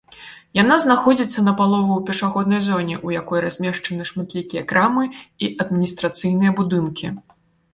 [0.61, 5.03] Яна знаходзіцца напалову ў пешаходнай зоне, у якой размешчаны шматлікія крамы
[5.43, 7.07] і адміністрацыйныя будынкі.